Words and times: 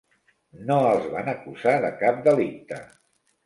No 0.69 0.77
els 0.93 1.05
van 1.11 1.31
acusar 1.35 1.77
de 1.87 1.95
cap 2.03 2.21
delicte. 2.33 2.85